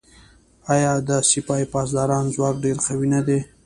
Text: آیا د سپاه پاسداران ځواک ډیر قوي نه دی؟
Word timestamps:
آیا 0.73 0.93
د 1.07 1.09
سپاه 1.31 1.65
پاسداران 1.73 2.25
ځواک 2.35 2.55
ډیر 2.65 2.77
قوي 2.85 3.07
نه 3.15 3.21
دی؟ 3.27 3.39